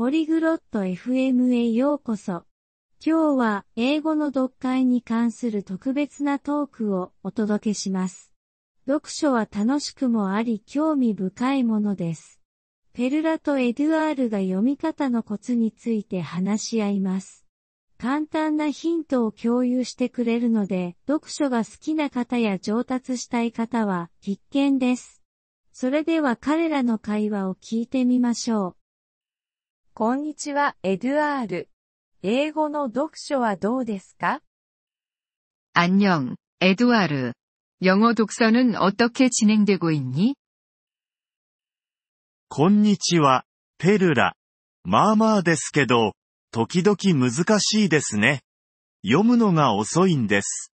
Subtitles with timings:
[0.00, 2.44] ポリグロット FM へようこそ。
[3.04, 8.32] 今日は英語の読解に関する特別なトークをお届けします。
[8.86, 12.40] 読書は楽しくもあり興味深いものです。
[12.94, 17.44] ペルラとエドゥアールが読み方のコツについて話し合います。
[17.98, 25.22] 簡単なヒントを共有してくれるので、読書が好きな方や上達したい方は必見です。
[25.74, 28.79] それでは彼らの会話を聞いてみましょう。
[29.93, 31.69] こんにちは、エドゥアール。
[32.21, 34.41] 英語の読書はどうですか
[35.73, 37.33] 안녕エドアル。
[37.81, 40.35] 영어독서는어떻게진행되고있니
[42.49, 43.45] こんにちは、
[43.77, 44.35] ペルラ。
[44.83, 46.13] まあまあですけど、
[46.51, 48.41] 時々難しいですね。
[49.03, 50.71] 読むのが遅いんです。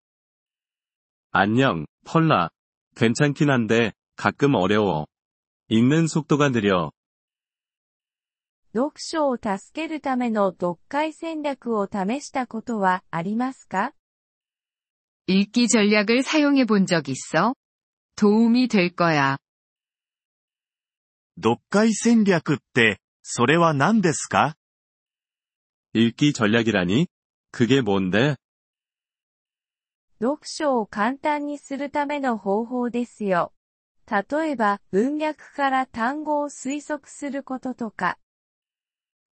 [1.32, 5.06] 안녕펄라괜찮긴한데 가끔 어려워.
[5.68, 6.92] 읽는 속도가 느려.
[8.74, 13.92] 読書を助けるための読解戦略を試したことはありますか
[15.26, 17.54] 읽기 전략을 사용해 본 적 있어?
[18.16, 19.38] 도움이 될 거야.
[21.36, 24.56] 読解戦略って、それは何ですか
[25.92, 27.08] 읽기 전략이라니?
[27.50, 28.36] 그게 뭔데?
[30.20, 33.52] 読書を簡単にするための方法ですよ。
[34.10, 38.18] 例えば、文脈から単語を推測することとか。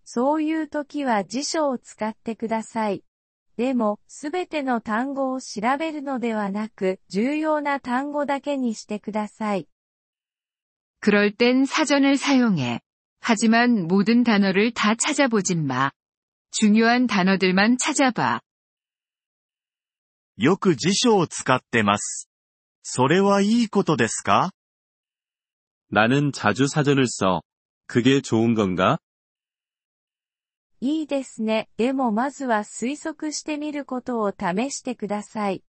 [0.05, 3.05] そういう時は辞書を使ってください。
[3.59, 9.69] でも、すべての単語を調べるのではなく、重要な単語だけにしてください。
[11.00, 12.81] 그럴 땐 사전을 사용해.
[13.21, 15.91] 하지만 모든 단어를 다 찾아보진 마.
[16.53, 18.41] 중요한 단어들만 찾아봐.
[20.37, 22.28] よく辞書を使ってます。
[22.83, 24.53] それはいいことですか
[25.91, 27.43] 나는 자주 사전을 써.
[27.87, 28.99] 그게 좋은 건가?
[30.81, 31.69] いいですね。
[31.77, 35.65] でもまずは推測してみることを試してください。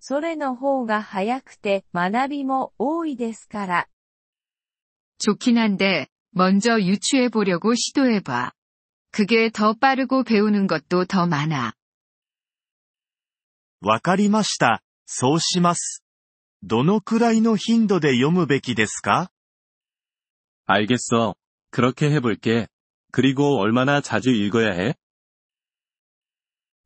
[0.00, 3.88] それの方が早くて学びも多いですから。
[5.18, 8.52] 좋긴 한데, 먼저 유추해보려고 시도해봐.
[9.10, 11.74] 그게 더 빠르고 배우는 것도 더 많아.
[13.80, 14.82] わかりました。
[15.06, 16.02] そうします。
[16.62, 19.30] どのくらいの頻度で読むべきですか
[20.66, 21.34] 알겠어.
[21.70, 22.68] 그렇게 해볼게.
[23.12, 24.94] 그리고 얼마나 자주 읽어야 해?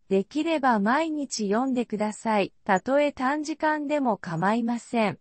[0.09, 2.53] できれば毎日読んでください。
[2.65, 5.19] たとえ短時間でも構いません。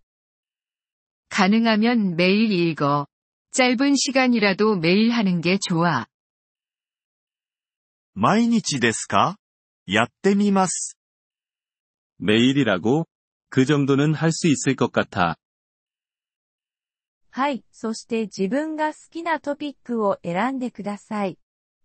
[1.30, 3.07] 가능하면 매일 읽어.
[3.51, 6.07] 짧은 시간이라도 매일 하는 게 좋아.
[8.15, 9.38] 毎日ですか
[9.86, 10.98] やってみます。
[12.19, 13.06] 매일이라고?
[13.50, 15.38] 그 정도는 할 수 있을 것 같아.
[17.30, 21.38] はい、そして自分が好きなトピックを選んでください。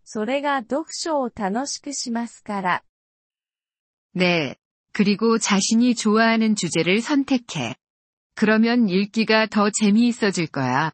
[0.05, 2.83] それが読書を楽しくしますから。
[4.15, 4.57] 네.
[4.93, 7.77] 그리고 자신이 좋아하는 주제를 선택해.
[8.35, 10.93] 그러면 읽기가 더 재미있어질 거야.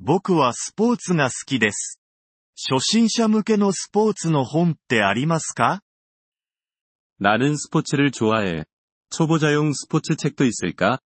[0.00, 2.00] 僕はスポーツが好きです。
[2.56, 5.80] 初心者向けのスポーツの本ってありますか
[7.20, 8.64] 나는 스포츠를 좋아해.
[9.10, 11.00] 초보자용 스포츠 책도 있을까?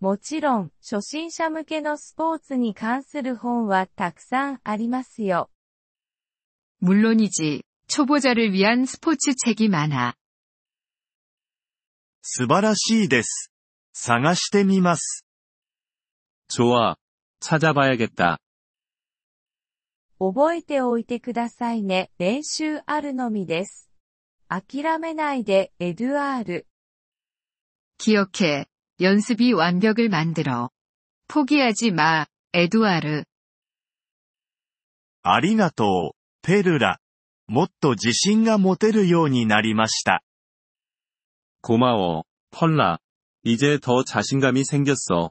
[0.00, 5.50] もちろん、初心者向けのスポーツに関する本はたくさんありますよ。
[6.80, 7.62] 물론이지.
[7.88, 10.14] 초보자를 위한 스포츠 책이 많아.
[12.22, 13.50] 素晴らしいです。
[13.92, 15.24] 探してみます。
[16.48, 16.94] 좋아.
[17.40, 18.38] 찾아봐야겠다.
[20.22, 22.10] 覚えておいてくださいね。
[22.18, 23.90] 練習あるのみです。
[24.48, 26.66] 諦めないで、エドゥアール。
[27.98, 28.66] 기억해.
[29.00, 30.70] 연습이 완벽을 만들어.
[31.28, 33.24] 포기하지 마, 에두아르.
[35.22, 36.98] ありがとう、ペルラ。
[37.46, 40.22] もっと自信が持てるようになりました。
[41.60, 42.98] 고마워, 펄라.
[43.44, 45.30] 이제 더 자신감이 생겼어.